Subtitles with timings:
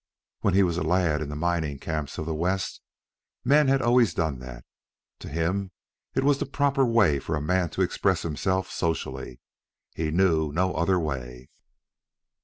[0.39, 2.81] When he was a lad in the mining camps of the West,
[3.45, 4.65] men had always done that.
[5.19, 5.69] To him
[6.15, 9.41] it was the proper way for a man to express himself socially.
[9.93, 11.49] He knew no other way.